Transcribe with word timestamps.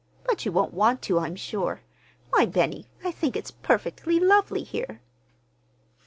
"But 0.23 0.45
you 0.45 0.51
won't 0.51 0.73
want 0.73 1.03
to, 1.03 1.19
I'm 1.19 1.35
sure. 1.35 1.81
Why, 2.31 2.47
Benny, 2.47 2.87
I 3.03 3.11
think 3.11 3.35
it's 3.35 3.51
perfectly 3.51 4.19
lovely 4.19 4.63
here." 4.63 5.01